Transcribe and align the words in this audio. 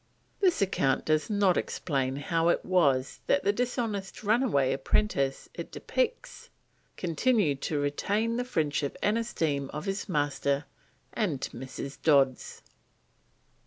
This 0.39 0.63
account 0.63 1.05
does 1.05 1.29
not 1.29 1.57
explain 1.57 2.15
how 2.15 2.49
it 2.49 2.65
was 2.65 3.19
that 3.27 3.43
the 3.43 3.53
dishonest 3.53 4.23
runaway 4.23 4.73
apprentice 4.73 5.47
it 5.53 5.71
depicts 5.71 6.49
continued 6.97 7.61
to 7.61 7.77
retain 7.79 8.35
the 8.35 8.43
friendship 8.43 8.97
and 9.03 9.15
esteem 9.15 9.69
of 9.71 9.85
his 9.85 10.09
master 10.09 10.65
and 11.13 11.39
Mrs. 11.53 12.01
Dodds. 12.01 12.63